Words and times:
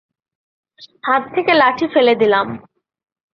হাত 1.03 1.23
থেকে 1.35 1.51
লাঠি 1.53 1.85
ফেলে 1.93 2.13
দিলাম। 2.15 2.47